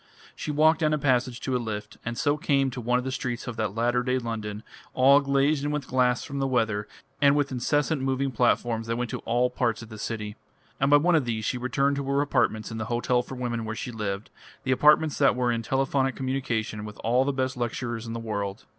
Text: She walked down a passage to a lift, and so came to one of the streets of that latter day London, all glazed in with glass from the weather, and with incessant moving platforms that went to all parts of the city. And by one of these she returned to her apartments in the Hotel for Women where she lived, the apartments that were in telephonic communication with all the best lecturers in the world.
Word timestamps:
She 0.35 0.49
walked 0.49 0.79
down 0.79 0.95
a 0.95 0.97
passage 0.97 1.39
to 1.41 1.55
a 1.55 1.61
lift, 1.61 1.97
and 2.03 2.17
so 2.17 2.35
came 2.35 2.71
to 2.71 2.81
one 2.81 2.97
of 2.97 3.05
the 3.05 3.11
streets 3.11 3.45
of 3.45 3.55
that 3.57 3.75
latter 3.75 4.01
day 4.01 4.17
London, 4.17 4.63
all 4.95 5.19
glazed 5.19 5.63
in 5.63 5.69
with 5.69 5.85
glass 5.85 6.23
from 6.23 6.39
the 6.39 6.47
weather, 6.47 6.87
and 7.21 7.35
with 7.35 7.51
incessant 7.51 8.01
moving 8.01 8.31
platforms 8.31 8.87
that 8.87 8.95
went 8.97 9.11
to 9.11 9.19
all 9.25 9.51
parts 9.51 9.83
of 9.83 9.89
the 9.89 9.99
city. 9.99 10.37
And 10.79 10.89
by 10.89 10.97
one 10.97 11.13
of 11.13 11.25
these 11.25 11.45
she 11.45 11.59
returned 11.59 11.97
to 11.97 12.03
her 12.05 12.19
apartments 12.21 12.71
in 12.71 12.79
the 12.79 12.85
Hotel 12.85 13.21
for 13.21 13.35
Women 13.35 13.63
where 13.63 13.75
she 13.75 13.91
lived, 13.91 14.31
the 14.63 14.71
apartments 14.71 15.19
that 15.19 15.35
were 15.35 15.51
in 15.51 15.61
telephonic 15.61 16.15
communication 16.15 16.83
with 16.83 16.97
all 17.03 17.23
the 17.23 17.31
best 17.31 17.55
lecturers 17.55 18.07
in 18.07 18.13
the 18.13 18.19
world. 18.19 18.65